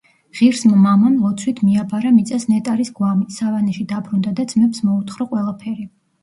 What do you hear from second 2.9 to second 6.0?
გვამი, სავანეში დაბრუნდა და ძმებს მოუთხრო ყველაფერი.